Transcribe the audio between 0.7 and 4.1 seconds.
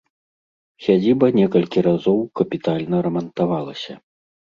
Сядзіба некалькі разоў капітальна рамантавалася.